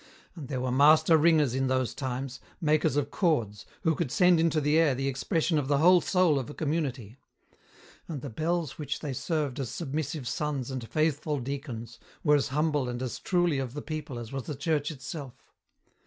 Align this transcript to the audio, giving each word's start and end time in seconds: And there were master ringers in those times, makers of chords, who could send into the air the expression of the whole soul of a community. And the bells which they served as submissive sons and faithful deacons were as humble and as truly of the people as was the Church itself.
And 0.35 0.47
there 0.47 0.61
were 0.61 0.71
master 0.71 1.15
ringers 1.15 1.53
in 1.53 1.67
those 1.67 1.93
times, 1.93 2.39
makers 2.59 2.95
of 2.95 3.11
chords, 3.11 3.67
who 3.83 3.93
could 3.93 4.11
send 4.11 4.39
into 4.39 4.59
the 4.59 4.79
air 4.79 4.95
the 4.95 5.07
expression 5.07 5.59
of 5.59 5.67
the 5.67 5.77
whole 5.77 6.01
soul 6.01 6.39
of 6.39 6.49
a 6.49 6.55
community. 6.55 7.19
And 8.07 8.23
the 8.23 8.31
bells 8.31 8.79
which 8.79 9.01
they 9.01 9.13
served 9.13 9.59
as 9.59 9.69
submissive 9.69 10.27
sons 10.27 10.71
and 10.71 10.89
faithful 10.89 11.37
deacons 11.37 11.99
were 12.23 12.35
as 12.35 12.47
humble 12.47 12.89
and 12.89 12.99
as 12.99 13.19
truly 13.19 13.59
of 13.59 13.75
the 13.75 13.81
people 13.83 14.17
as 14.17 14.31
was 14.31 14.45
the 14.45 14.55
Church 14.55 14.89
itself. 14.89 15.35